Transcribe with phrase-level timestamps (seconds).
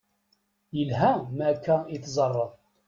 [0.75, 2.51] Yelha ma akka i teẓẓareḍ.